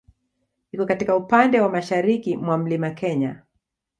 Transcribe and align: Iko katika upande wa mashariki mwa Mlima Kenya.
Iko 0.71 0.85
katika 0.85 1.15
upande 1.15 1.59
wa 1.61 1.69
mashariki 1.69 2.37
mwa 2.37 2.57
Mlima 2.57 2.89
Kenya. 2.91 3.41